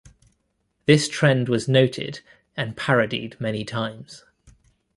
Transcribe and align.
This 0.87 1.07
trend 1.07 1.47
was 1.47 1.67
noted 1.67 2.21
and 2.57 2.75
parodied 2.75 3.39
many 3.39 3.63
times. 3.63 4.23